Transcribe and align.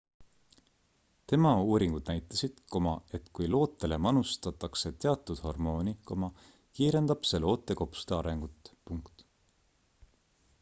tema 1.31 1.49
uuringud 1.65 2.07
näitasid 2.11 2.61
et 3.17 3.29
kui 3.39 3.49
lootele 3.55 3.99
manustatakse 4.07 4.93
teatud 5.05 5.43
hormooni 5.49 5.95
kiirendab 6.11 7.31
see 7.33 7.43
loote 7.47 7.79
kopsude 7.83 8.19
arengut 8.21 8.73